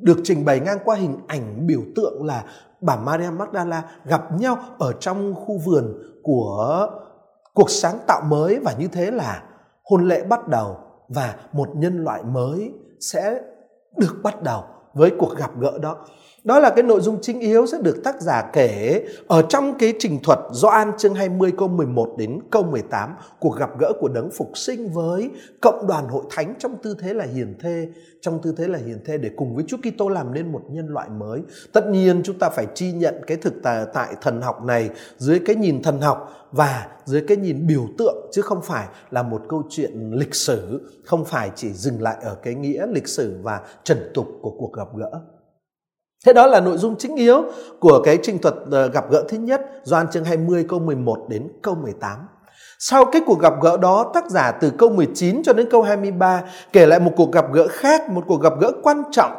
được 0.00 0.18
trình 0.24 0.44
bày 0.44 0.60
ngang 0.60 0.78
qua 0.84 0.96
hình 0.96 1.16
ảnh 1.26 1.66
biểu 1.66 1.80
tượng 1.96 2.24
là 2.24 2.44
bà 2.80 2.96
Maria 2.96 3.30
Magdala 3.30 3.82
gặp 4.04 4.40
nhau 4.40 4.58
ở 4.78 4.92
trong 4.92 5.34
khu 5.34 5.58
vườn 5.64 5.94
của 6.22 6.88
cuộc 7.54 7.70
sáng 7.70 7.98
tạo 8.06 8.20
mới. 8.28 8.58
Và 8.58 8.72
như 8.78 8.88
thế 8.88 9.10
là 9.10 9.42
hôn 9.84 10.08
lễ 10.08 10.22
bắt 10.28 10.48
đầu 10.48 10.76
và 11.14 11.34
một 11.52 11.68
nhân 11.74 12.04
loại 12.04 12.22
mới 12.22 12.72
sẽ 13.00 13.40
được 13.96 14.16
bắt 14.22 14.42
đầu 14.42 14.64
với 14.94 15.10
cuộc 15.18 15.36
gặp 15.36 15.50
gỡ 15.60 15.78
đó 15.78 16.06
đó 16.44 16.58
là 16.58 16.70
cái 16.70 16.82
nội 16.82 17.00
dung 17.00 17.18
chính 17.22 17.40
yếu 17.40 17.66
sẽ 17.66 17.78
được 17.82 18.04
tác 18.04 18.20
giả 18.20 18.50
kể 18.52 19.02
ở 19.26 19.42
trong 19.42 19.78
cái 19.78 19.94
trình 19.98 20.18
thuật 20.22 20.38
Gioan 20.52 20.92
chương 20.98 21.14
20 21.14 21.52
câu 21.58 21.68
11 21.68 22.14
đến 22.18 22.38
câu 22.50 22.62
18 22.62 23.14
cuộc 23.40 23.56
gặp 23.58 23.70
gỡ 23.78 23.92
của 24.00 24.08
đấng 24.08 24.30
phục 24.30 24.58
sinh 24.58 24.88
với 24.88 25.30
cộng 25.60 25.86
đoàn 25.86 26.08
hội 26.08 26.22
thánh 26.30 26.54
trong 26.58 26.76
tư 26.82 26.96
thế 27.00 27.14
là 27.14 27.24
hiền 27.24 27.54
thê, 27.60 27.88
trong 28.20 28.42
tư 28.42 28.54
thế 28.56 28.68
là 28.68 28.78
hiền 28.78 28.98
thê 29.04 29.18
để 29.18 29.30
cùng 29.36 29.54
với 29.54 29.64
Chúa 29.68 29.76
Kitô 29.76 30.08
làm 30.08 30.34
nên 30.34 30.52
một 30.52 30.62
nhân 30.70 30.88
loại 30.88 31.08
mới. 31.08 31.40
Tất 31.72 31.86
nhiên 31.86 32.22
chúng 32.24 32.38
ta 32.38 32.50
phải 32.50 32.66
chi 32.74 32.92
nhận 32.92 33.14
cái 33.26 33.36
thực 33.36 33.54
tại 33.94 34.14
thần 34.22 34.42
học 34.42 34.64
này 34.64 34.90
dưới 35.16 35.38
cái 35.38 35.56
nhìn 35.56 35.82
thần 35.82 36.00
học 36.00 36.48
và 36.52 36.86
dưới 37.04 37.24
cái 37.28 37.36
nhìn 37.36 37.66
biểu 37.66 37.86
tượng 37.98 38.16
chứ 38.32 38.42
không 38.42 38.62
phải 38.62 38.86
là 39.10 39.22
một 39.22 39.42
câu 39.48 39.62
chuyện 39.70 40.10
lịch 40.12 40.34
sử, 40.34 40.90
không 41.04 41.24
phải 41.24 41.50
chỉ 41.54 41.72
dừng 41.72 42.02
lại 42.02 42.16
ở 42.22 42.34
cái 42.42 42.54
nghĩa 42.54 42.86
lịch 42.86 43.08
sử 43.08 43.36
và 43.42 43.60
trần 43.84 44.10
tục 44.14 44.26
của 44.42 44.50
cuộc 44.50 44.72
gặp 44.72 44.88
gỡ. 44.96 45.20
Thế 46.26 46.32
đó 46.32 46.46
là 46.46 46.60
nội 46.60 46.78
dung 46.78 46.96
chính 46.98 47.16
yếu 47.16 47.44
của 47.80 48.02
cái 48.04 48.18
trình 48.22 48.38
thuật 48.38 48.54
ờ, 48.70 48.88
gặp 48.88 49.10
gỡ 49.10 49.24
thứ 49.28 49.36
nhất, 49.36 49.60
Doan 49.82 50.10
chương 50.10 50.24
20 50.24 50.66
câu 50.68 50.78
11 50.78 51.26
đến 51.28 51.48
câu 51.62 51.74
18. 51.74 52.18
Sau 52.78 53.04
cái 53.04 53.22
cuộc 53.26 53.40
gặp 53.40 53.52
gỡ 53.62 53.76
đó, 53.76 54.10
tác 54.14 54.30
giả 54.30 54.52
từ 54.52 54.70
câu 54.78 54.90
19 54.90 55.42
cho 55.42 55.52
đến 55.52 55.70
câu 55.70 55.82
23 55.82 56.42
kể 56.72 56.86
lại 56.86 57.00
một 57.00 57.10
cuộc 57.16 57.32
gặp 57.32 57.44
gỡ 57.52 57.68
khác, 57.68 58.10
một 58.10 58.24
cuộc 58.26 58.42
gặp 58.42 58.52
gỡ 58.60 58.72
quan 58.82 59.02
trọng. 59.10 59.32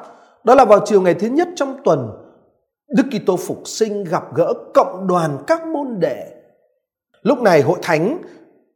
Đó 0.43 0.55
là 0.55 0.65
vào 0.65 0.79
chiều 0.85 1.01
ngày 1.01 1.13
thứ 1.13 1.27
nhất 1.27 1.47
trong 1.55 1.77
tuần, 1.83 2.09
Đức 2.87 3.03
Kitô 3.11 3.37
phục 3.37 3.61
sinh 3.65 4.03
gặp 4.03 4.23
gỡ 4.35 4.53
cộng 4.73 5.07
đoàn 5.07 5.37
các 5.47 5.67
môn 5.67 5.99
đệ. 5.99 6.27
Lúc 7.21 7.41
này 7.41 7.61
hội 7.61 7.79
thánh 7.81 8.17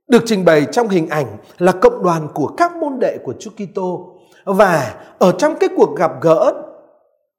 được 0.07 0.24
trình 0.25 0.45
bày 0.45 0.65
trong 0.71 0.89
hình 0.89 1.09
ảnh 1.09 1.38
là 1.57 1.71
cộng 1.71 2.04
đoàn 2.04 2.27
của 2.33 2.48
các 2.48 2.75
môn 2.75 3.00
đệ 3.00 3.18
của 3.24 3.33
Chúa 3.39 3.51
Kitô 3.51 4.18
và 4.45 4.95
ở 5.19 5.31
trong 5.31 5.56
cái 5.59 5.69
cuộc 5.77 5.98
gặp 5.98 6.12
gỡ 6.21 6.54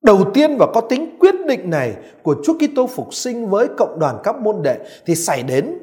đầu 0.03 0.25
tiên 0.35 0.57
và 0.59 0.67
có 0.75 0.81
tính 0.81 1.17
quyết 1.21 1.35
định 1.47 1.71
này 1.71 1.97
của 2.23 2.37
Chúa 2.45 2.55
Kitô 2.55 2.87
phục 2.87 3.15
sinh 3.15 3.49
với 3.49 3.69
cộng 3.77 3.99
đoàn 3.99 4.19
các 4.25 4.37
môn 4.41 4.63
đệ 4.63 4.79
thì 5.07 5.15
xảy 5.15 5.43
đến 5.43 5.79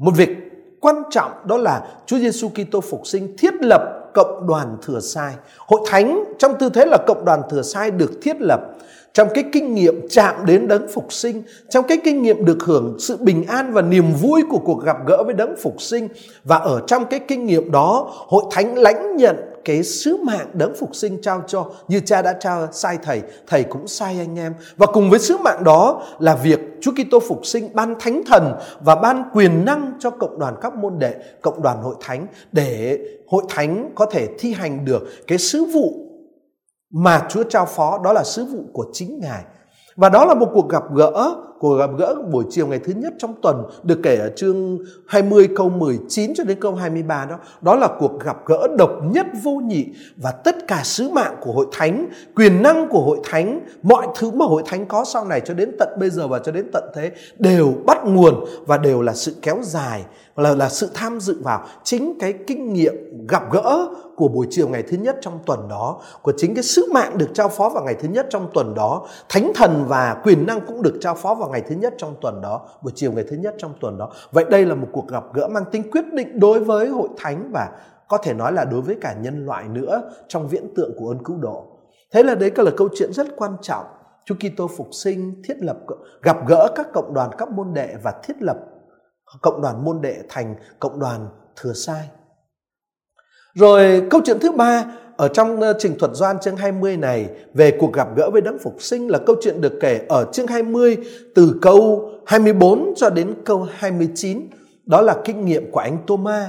một 0.00 0.12
việc 0.16 0.28
quan 0.80 1.02
trọng 1.10 1.30
đó 1.46 1.56
là 1.56 1.88
Chúa 2.06 2.18
Giêsu 2.18 2.48
Kitô 2.48 2.80
phục 2.80 3.06
sinh 3.06 3.36
thiết 3.38 3.54
lập 3.60 4.10
cộng 4.14 4.46
đoàn 4.46 4.76
thừa 4.82 5.00
sai. 5.00 5.34
Hội 5.56 5.80
thánh 5.86 6.24
trong 6.38 6.52
tư 6.58 6.68
thế 6.68 6.84
là 6.86 6.98
cộng 7.06 7.24
đoàn 7.24 7.42
thừa 7.50 7.62
sai 7.62 7.90
được 7.90 8.10
thiết 8.22 8.36
lập 8.40 8.60
trong 9.12 9.28
cái 9.34 9.44
kinh 9.52 9.74
nghiệm 9.74 10.08
chạm 10.10 10.34
đến 10.46 10.68
đấng 10.68 10.88
phục 10.88 11.12
sinh, 11.12 11.42
trong 11.68 11.84
cái 11.88 11.98
kinh 12.04 12.22
nghiệm 12.22 12.44
được 12.44 12.58
hưởng 12.62 12.96
sự 12.98 13.16
bình 13.16 13.44
an 13.48 13.72
và 13.72 13.82
niềm 13.82 14.12
vui 14.12 14.42
của 14.50 14.58
cuộc 14.58 14.84
gặp 14.84 14.96
gỡ 15.06 15.22
với 15.24 15.34
đấng 15.34 15.54
phục 15.62 15.82
sinh 15.82 16.08
và 16.44 16.56
ở 16.56 16.80
trong 16.86 17.04
cái 17.04 17.20
kinh 17.20 17.46
nghiệm 17.46 17.70
đó, 17.70 18.06
hội 18.10 18.44
thánh 18.50 18.78
lãnh 18.78 19.16
nhận 19.16 19.36
cái 19.66 19.82
sứ 19.82 20.16
mạng 20.16 20.46
đấng 20.52 20.74
phục 20.80 20.94
sinh 20.94 21.22
trao 21.22 21.42
cho, 21.46 21.66
như 21.88 22.00
cha 22.00 22.22
đã 22.22 22.32
trao 22.32 22.68
sai 22.72 22.98
thầy 23.02 23.22
thầy 23.46 23.64
cũng 23.64 23.88
sai 23.88 24.18
anh 24.18 24.38
em. 24.38 24.54
Và 24.76 24.86
cùng 24.86 25.10
với 25.10 25.18
sứ 25.18 25.36
mạng 25.36 25.64
đó 25.64 26.02
là 26.18 26.34
việc 26.34 26.60
Chúa 26.80 26.92
Kitô 26.92 27.20
phục 27.20 27.46
sinh 27.46 27.68
ban 27.74 27.94
thánh 28.00 28.22
thần 28.26 28.52
và 28.80 28.94
ban 28.94 29.22
quyền 29.32 29.64
năng 29.64 29.92
cho 29.98 30.10
cộng 30.10 30.38
đoàn 30.38 30.54
các 30.60 30.74
môn 30.74 30.98
đệ, 30.98 31.14
cộng 31.42 31.62
đoàn 31.62 31.82
hội 31.82 31.94
thánh, 32.00 32.26
để 32.52 32.98
hội 33.28 33.42
thánh 33.48 33.92
có 33.94 34.06
thể 34.06 34.28
thi 34.38 34.52
hành 34.52 34.84
được 34.84 35.02
cái 35.26 35.38
sứ 35.38 35.64
vụ 35.64 35.92
mà 36.90 37.26
Chúa 37.28 37.42
trao 37.42 37.66
phó. 37.66 38.00
Đó 38.04 38.12
là 38.12 38.24
sứ 38.24 38.44
vụ 38.44 38.60
của 38.72 38.86
chính 38.92 39.20
Ngài. 39.20 39.42
Và 39.96 40.08
đó 40.08 40.24
là 40.24 40.34
một 40.34 40.48
cuộc 40.54 40.68
gặp 40.68 40.82
gỡ 40.94 41.36
cuộc 41.58 41.76
gặp 41.76 41.90
gỡ 41.98 42.14
buổi 42.30 42.44
chiều 42.50 42.66
ngày 42.66 42.78
thứ 42.78 42.92
nhất 42.96 43.12
trong 43.18 43.34
tuần 43.42 43.62
được 43.82 44.00
kể 44.02 44.16
ở 44.16 44.30
chương 44.36 44.78
20 45.06 45.48
câu 45.56 45.68
19 45.68 46.34
cho 46.34 46.44
đến 46.44 46.60
câu 46.60 46.74
23 46.74 47.24
đó. 47.24 47.38
Đó 47.60 47.74
là 47.74 47.88
cuộc 47.98 48.20
gặp 48.24 48.36
gỡ 48.46 48.68
độc 48.78 48.90
nhất 49.10 49.26
vô 49.42 49.52
nhị 49.52 49.86
và 50.16 50.30
tất 50.30 50.56
cả 50.68 50.80
sứ 50.84 51.08
mạng 51.08 51.36
của 51.40 51.52
hội 51.52 51.66
thánh, 51.72 52.08
quyền 52.36 52.62
năng 52.62 52.88
của 52.88 53.00
hội 53.00 53.18
thánh, 53.24 53.60
mọi 53.82 54.06
thứ 54.14 54.30
mà 54.30 54.44
hội 54.44 54.62
thánh 54.66 54.86
có 54.86 55.04
sau 55.04 55.24
này 55.24 55.40
cho 55.40 55.54
đến 55.54 55.70
tận 55.78 55.88
bây 56.00 56.10
giờ 56.10 56.28
và 56.28 56.38
cho 56.38 56.52
đến 56.52 56.70
tận 56.72 56.84
thế 56.94 57.10
đều 57.38 57.74
bắt 57.86 57.98
nguồn 58.04 58.44
và 58.66 58.78
đều 58.78 59.02
là 59.02 59.14
sự 59.14 59.36
kéo 59.42 59.58
dài 59.62 60.04
là 60.36 60.54
là 60.54 60.68
sự 60.68 60.90
tham 60.94 61.20
dự 61.20 61.40
vào 61.42 61.64
chính 61.84 62.18
cái 62.20 62.34
kinh 62.46 62.72
nghiệm 62.72 63.26
gặp 63.28 63.42
gỡ 63.52 63.88
của 64.16 64.28
buổi 64.28 64.46
chiều 64.50 64.68
ngày 64.68 64.82
thứ 64.82 64.96
nhất 64.96 65.16
trong 65.20 65.38
tuần 65.46 65.68
đó 65.68 66.00
của 66.22 66.32
chính 66.36 66.54
cái 66.54 66.62
sứ 66.64 66.92
mạng 66.92 67.18
được 67.18 67.28
trao 67.34 67.48
phó 67.48 67.68
vào 67.68 67.84
ngày 67.84 67.94
thứ 67.94 68.08
nhất 68.08 68.26
trong 68.30 68.48
tuần 68.54 68.74
đó 68.74 69.06
thánh 69.28 69.52
thần 69.54 69.84
và 69.88 70.16
quyền 70.24 70.46
năng 70.46 70.60
cũng 70.66 70.82
được 70.82 70.98
trao 71.00 71.14
phó 71.14 71.34
vào 71.34 71.45
ngày 71.48 71.62
thứ 71.68 71.74
nhất 71.74 71.94
trong 71.98 72.14
tuần 72.20 72.40
đó, 72.40 72.68
buổi 72.82 72.92
chiều 72.94 73.12
ngày 73.12 73.24
thứ 73.28 73.36
nhất 73.36 73.54
trong 73.58 73.74
tuần 73.80 73.98
đó. 73.98 74.12
Vậy 74.30 74.44
đây 74.50 74.66
là 74.66 74.74
một 74.74 74.88
cuộc 74.92 75.08
gặp 75.08 75.24
gỡ 75.34 75.48
mang 75.48 75.64
tính 75.72 75.90
quyết 75.90 76.04
định 76.12 76.40
đối 76.40 76.64
với 76.64 76.88
hội 76.88 77.08
thánh 77.16 77.50
và 77.52 77.70
có 78.08 78.18
thể 78.18 78.34
nói 78.34 78.52
là 78.52 78.64
đối 78.64 78.80
với 78.80 78.96
cả 79.00 79.14
nhân 79.20 79.46
loại 79.46 79.68
nữa 79.68 80.10
trong 80.28 80.48
viễn 80.48 80.74
tượng 80.76 80.92
của 80.98 81.08
ơn 81.08 81.24
cứu 81.24 81.36
độ. 81.36 81.66
Thế 82.12 82.22
là 82.22 82.34
đấy 82.34 82.50
là 82.56 82.70
câu 82.76 82.88
chuyện 82.98 83.12
rất 83.12 83.26
quan 83.36 83.56
trọng. 83.62 83.84
Chúa 84.24 84.34
Kitô 84.34 84.68
phục 84.76 84.88
sinh, 84.92 85.42
thiết 85.44 85.56
lập 85.60 85.76
gặp 86.22 86.36
gỡ 86.48 86.72
các 86.74 86.86
cộng 86.92 87.14
đoàn, 87.14 87.30
các 87.38 87.50
môn 87.50 87.74
đệ 87.74 87.94
và 88.02 88.14
thiết 88.22 88.42
lập 88.42 88.56
cộng 89.42 89.62
đoàn 89.62 89.84
môn 89.84 90.00
đệ 90.00 90.16
thành 90.28 90.54
cộng 90.80 90.98
đoàn 90.98 91.28
thừa 91.56 91.72
sai. 91.72 92.08
Rồi 93.54 94.06
câu 94.10 94.20
chuyện 94.24 94.38
thứ 94.40 94.52
ba 94.52 94.84
ở 95.16 95.28
trong 95.28 95.60
ờ, 95.60 95.74
trình 95.78 95.98
thuật 95.98 96.10
Doan 96.14 96.38
chương 96.40 96.56
20 96.56 96.96
này 96.96 97.28
về 97.54 97.70
cuộc 97.70 97.92
gặp 97.92 98.08
gỡ 98.16 98.30
với 98.30 98.40
đấng 98.40 98.58
phục 98.58 98.82
sinh 98.82 99.10
là 99.10 99.18
câu 99.18 99.36
chuyện 99.40 99.60
được 99.60 99.72
kể 99.80 100.00
ở 100.08 100.26
chương 100.32 100.46
20 100.46 100.96
từ 101.34 101.58
câu 101.62 102.10
24 102.26 102.94
cho 102.96 103.10
đến 103.10 103.34
câu 103.44 103.66
29. 103.72 104.40
Đó 104.86 105.00
là 105.00 105.16
kinh 105.24 105.44
nghiệm 105.44 105.70
của 105.70 105.80
anh 105.80 105.98
Thomas. 106.06 106.48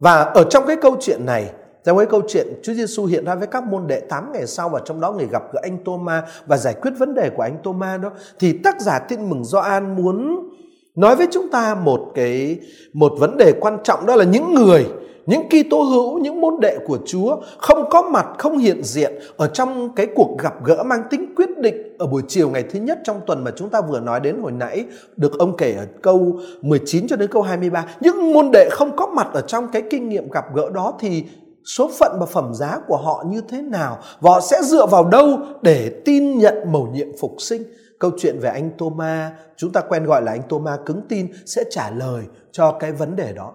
Và 0.00 0.22
ở 0.22 0.44
trong 0.44 0.66
cái 0.66 0.76
câu 0.76 0.96
chuyện 1.00 1.26
này, 1.26 1.52
trong 1.84 1.96
cái 1.96 2.06
câu 2.06 2.22
chuyện 2.28 2.46
Chúa 2.62 2.72
Giêsu 2.72 3.04
hiện 3.04 3.24
ra 3.24 3.34
với 3.34 3.46
các 3.46 3.64
môn 3.64 3.86
đệ 3.86 4.00
8 4.00 4.32
ngày 4.32 4.46
sau 4.46 4.68
và 4.68 4.80
trong 4.84 5.00
đó 5.00 5.12
người 5.12 5.26
gặp 5.26 5.42
gỡ 5.52 5.60
anh 5.62 5.84
Thomas 5.84 6.24
và 6.46 6.56
giải 6.56 6.74
quyết 6.82 6.90
vấn 6.98 7.14
đề 7.14 7.30
của 7.30 7.42
anh 7.42 7.56
Thomas 7.64 8.00
đó 8.00 8.10
thì 8.38 8.58
tác 8.58 8.80
giả 8.80 8.98
Tin 8.98 9.30
mừng 9.30 9.44
Gioan 9.44 9.96
muốn 9.96 10.48
nói 10.94 11.16
với 11.16 11.26
chúng 11.30 11.50
ta 11.50 11.74
một 11.74 12.12
cái 12.14 12.60
một 12.92 13.12
vấn 13.18 13.36
đề 13.36 13.52
quan 13.60 13.78
trọng 13.84 14.06
đó 14.06 14.16
là 14.16 14.24
những 14.24 14.54
người 14.54 14.86
những 15.26 15.48
Kitô 15.48 15.82
hữu, 15.82 16.18
những 16.18 16.40
môn 16.40 16.60
đệ 16.60 16.78
của 16.86 16.98
Chúa 17.06 17.36
không 17.58 17.84
có 17.90 18.02
mặt, 18.02 18.26
không 18.38 18.58
hiện 18.58 18.82
diện 18.82 19.12
ở 19.36 19.46
trong 19.46 19.94
cái 19.94 20.06
cuộc 20.14 20.38
gặp 20.38 20.64
gỡ 20.64 20.82
mang 20.82 21.02
tính 21.10 21.34
quyết 21.36 21.58
định 21.58 21.96
ở 21.98 22.06
buổi 22.06 22.22
chiều 22.28 22.50
ngày 22.50 22.62
thứ 22.62 22.78
nhất 22.78 22.98
trong 23.04 23.20
tuần 23.26 23.44
mà 23.44 23.50
chúng 23.56 23.68
ta 23.68 23.80
vừa 23.80 24.00
nói 24.00 24.20
đến 24.20 24.40
hồi 24.42 24.52
nãy 24.52 24.84
được 25.16 25.38
ông 25.38 25.56
kể 25.56 25.72
ở 25.72 25.86
câu 26.02 26.38
19 26.62 27.08
cho 27.08 27.16
đến 27.16 27.30
câu 27.32 27.42
23. 27.42 27.86
Những 28.00 28.32
môn 28.32 28.50
đệ 28.52 28.68
không 28.70 28.96
có 28.96 29.06
mặt 29.06 29.28
ở 29.32 29.40
trong 29.40 29.68
cái 29.68 29.82
kinh 29.90 30.08
nghiệm 30.08 30.30
gặp 30.30 30.44
gỡ 30.54 30.70
đó 30.74 30.94
thì 31.00 31.24
số 31.64 31.90
phận 31.98 32.16
và 32.20 32.26
phẩm 32.26 32.54
giá 32.54 32.80
của 32.86 32.96
họ 32.96 33.24
như 33.28 33.40
thế 33.48 33.62
nào? 33.62 33.98
Và 34.20 34.30
họ 34.30 34.40
sẽ 34.40 34.62
dựa 34.62 34.86
vào 34.86 35.04
đâu 35.04 35.38
để 35.62 36.02
tin 36.04 36.38
nhận 36.38 36.54
mầu 36.72 36.88
nhiệm 36.92 37.08
phục 37.20 37.34
sinh? 37.38 37.62
Câu 37.98 38.10
chuyện 38.18 38.38
về 38.40 38.48
anh 38.48 38.70
Thomas 38.78 39.32
chúng 39.56 39.72
ta 39.72 39.80
quen 39.80 40.04
gọi 40.04 40.22
là 40.22 40.32
anh 40.32 40.42
Thomas 40.48 40.80
cứng 40.86 41.00
tin 41.08 41.26
sẽ 41.46 41.64
trả 41.70 41.90
lời 41.90 42.22
cho 42.52 42.72
cái 42.80 42.92
vấn 42.92 43.16
đề 43.16 43.32
đó. 43.32 43.52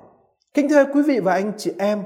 Kính 0.57 0.69
thưa 0.69 0.85
quý 0.93 1.01
vị 1.01 1.19
và 1.19 1.33
anh 1.33 1.51
chị 1.57 1.71
em, 1.77 2.03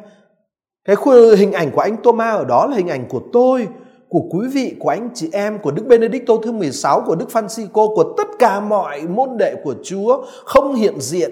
cái 0.86 0.96
hình 1.38 1.52
ảnh 1.52 1.72
của 1.72 1.82
anh 1.82 1.98
Thomas 2.04 2.38
ở 2.38 2.46
đó 2.46 2.66
là 2.66 2.76
hình 2.76 2.88
ảnh 2.88 3.06
của 3.10 3.22
tôi, 3.34 3.68
của 4.10 4.22
quý 4.32 4.48
vị, 4.54 4.76
của 4.80 4.90
anh 4.90 5.10
chị 5.14 5.30
em, 5.34 5.60
của 5.60 5.72
Đức 5.72 5.84
Benedicto 5.88 6.34
thứ 6.44 6.52
16, 6.52 7.04
của 7.06 7.16
Đức 7.16 7.26
Francisco, 7.32 7.96
của 7.96 8.14
tất 8.18 8.28
cả 8.40 8.60
mọi 8.60 9.02
môn 9.02 9.30
đệ 9.40 9.56
của 9.64 9.76
Chúa 9.84 10.26
không 10.46 10.76
hiện 10.76 11.02
diện 11.02 11.32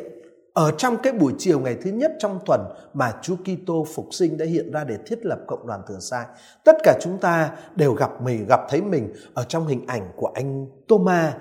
ở 0.54 0.72
trong 0.78 0.98
cái 0.98 1.14
buổi 1.14 1.34
chiều 1.38 1.60
ngày 1.60 1.76
thứ 1.82 1.92
nhất 1.92 2.12
trong 2.20 2.40
tuần 2.46 2.62
mà 2.94 3.14
Chúa 3.22 3.36
Kitô 3.36 3.86
phục 3.96 4.08
sinh 4.12 4.38
đã 4.38 4.46
hiện 4.46 4.72
ra 4.72 4.84
để 4.84 4.98
thiết 5.06 5.26
lập 5.26 5.40
cộng 5.48 5.68
đoàn 5.68 5.82
thừa 5.88 6.00
sai. 6.00 6.26
Tất 6.64 6.76
cả 6.84 6.98
chúng 7.02 7.18
ta 7.18 7.50
đều 7.76 7.94
gặp 7.94 8.22
mình, 8.22 8.46
gặp 8.48 8.62
thấy 8.70 8.82
mình 8.82 9.14
ở 9.34 9.44
trong 9.44 9.68
hình 9.68 9.82
ảnh 9.88 10.12
của 10.16 10.32
anh 10.36 10.68
Thomas 10.88 11.34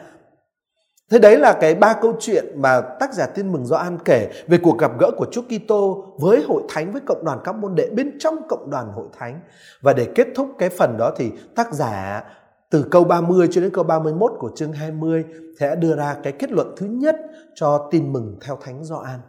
Thế 1.11 1.19
đấy 1.19 1.39
là 1.39 1.53
cái 1.61 1.75
ba 1.75 1.95
câu 2.03 2.17
chuyện 2.21 2.63
mà 2.63 2.81
tác 2.81 3.15
giả 3.15 3.27
Tin 3.27 3.53
mừng 3.53 3.67
Gioan 3.67 3.99
kể 4.05 4.31
về 4.47 4.59
cuộc 4.63 4.79
gặp 4.79 4.91
gỡ 4.99 5.11
của 5.17 5.27
Chúa 5.33 5.43
Kitô 5.43 6.07
với 6.19 6.43
hội 6.49 6.63
thánh 6.69 6.93
với 6.93 7.03
cộng 7.07 7.25
đoàn 7.25 7.39
các 7.45 7.55
môn 7.55 7.75
đệ 7.75 7.91
bên 7.91 8.19
trong 8.19 8.49
cộng 8.49 8.71
đoàn 8.71 8.93
hội 8.93 9.07
thánh. 9.19 9.41
Và 9.81 9.93
để 9.93 10.09
kết 10.15 10.27
thúc 10.37 10.49
cái 10.59 10.69
phần 10.69 10.97
đó 10.99 11.13
thì 11.17 11.31
tác 11.55 11.73
giả 11.73 12.25
từ 12.71 12.85
câu 12.91 13.05
30 13.05 13.49
cho 13.51 13.61
đến 13.61 13.71
câu 13.71 13.85
31 13.85 14.33
của 14.39 14.51
chương 14.57 14.73
20 14.73 15.25
sẽ 15.61 15.77
đưa 15.77 15.97
ra 15.97 16.17
cái 16.23 16.33
kết 16.33 16.53
luận 16.53 16.75
thứ 16.77 16.87
nhất 16.87 17.17
cho 17.55 17.89
tin 17.91 18.13
mừng 18.13 18.37
theo 18.47 18.59
Thánh 18.61 18.85
Gioan. 18.85 19.21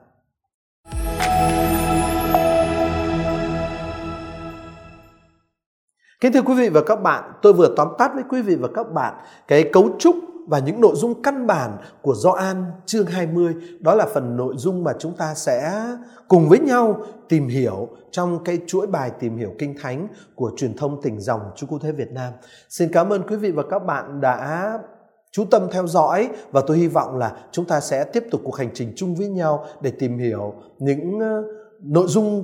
Kính 6.22 6.34
thưa 6.34 6.42
quý 6.42 6.54
vị 6.54 6.70
và 6.70 6.82
các 6.86 6.96
bạn, 6.96 7.32
tôi 7.42 7.54
vừa 7.54 7.74
tóm 7.78 7.88
tắt 7.98 8.12
với 8.14 8.24
quý 8.30 8.42
vị 8.42 8.56
và 8.56 8.68
các 8.76 8.92
bạn 8.94 9.14
cái 9.48 9.70
cấu 9.74 9.90
trúc 10.00 10.16
và 10.50 10.60
những 10.60 10.82
nội 10.82 10.96
dung 10.96 11.22
căn 11.22 11.48
bản 11.48 11.78
của 12.02 12.16
Gioan 12.16 12.64
chương 12.86 13.06
20 13.06 13.56
đó 13.80 13.96
là 13.96 14.06
phần 14.14 14.38
nội 14.38 14.54
dung 14.58 14.84
mà 14.84 14.94
chúng 15.00 15.14
ta 15.14 15.34
sẽ 15.34 15.88
cùng 16.28 16.50
với 16.50 16.60
nhau 16.60 17.06
tìm 17.30 17.48
hiểu 17.48 17.88
trong 18.12 18.44
cái 18.44 18.60
chuỗi 18.68 18.88
bài 18.88 19.12
tìm 19.20 19.38
hiểu 19.38 19.54
kinh 19.60 19.76
thánh 19.82 20.08
của 20.36 20.52
truyền 20.58 20.78
thông 20.78 21.02
tỉnh 21.02 21.20
dòng 21.20 21.42
Chúa 21.56 21.68
Cứu 21.68 21.80
Thế 21.80 21.92
Việt 21.92 22.12
Nam. 22.12 22.34
Xin 22.70 22.92
cảm 22.94 23.10
ơn 23.10 23.28
quý 23.28 23.36
vị 23.36 23.52
và 23.52 23.64
các 23.70 23.80
bạn 23.80 24.22
đã 24.22 24.74
chú 25.32 25.46
tâm 25.52 25.68
theo 25.72 25.88
dõi 25.88 26.30
và 26.52 26.62
tôi 26.68 26.78
hy 26.78 26.88
vọng 26.88 27.18
là 27.18 27.36
chúng 27.52 27.66
ta 27.66 27.80
sẽ 27.80 28.04
tiếp 28.04 28.24
tục 28.32 28.42
cuộc 28.44 28.56
hành 28.56 28.70
trình 28.74 28.94
chung 28.96 29.16
với 29.16 29.28
nhau 29.28 29.66
để 29.82 29.92
tìm 30.00 30.18
hiểu 30.18 30.54
những 30.80 31.20
ờ, 31.20 31.44
nội 31.84 32.08
dung 32.08 32.44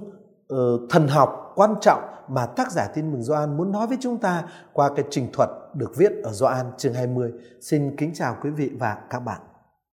uh, 0.53 0.57
thần 0.89 1.07
học 1.07 1.51
quan 1.55 1.75
trọng 1.81 2.01
mà 2.27 2.45
tác 2.45 2.71
giả 2.71 2.87
tin 2.93 3.11
mừng 3.11 3.23
Gioan 3.23 3.57
muốn 3.57 3.71
nói 3.71 3.87
với 3.87 3.97
chúng 4.01 4.17
ta 4.17 4.43
qua 4.73 4.89
cái 4.95 5.05
trình 5.09 5.29
thuật 5.33 5.49
được 5.73 5.95
viết 5.97 6.11
ở 6.23 6.31
Gioan 6.31 6.65
chương 6.77 6.93
20. 6.93 7.31
Xin 7.61 7.95
kính 7.97 8.13
chào 8.13 8.37
quý 8.41 8.49
vị 8.49 8.71
và 8.79 8.97
các 9.09 9.19
bạn. 9.19 9.41